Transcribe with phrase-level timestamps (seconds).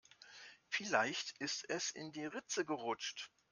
[0.67, 3.29] Vielleicht ist es in die Ritze gerutscht.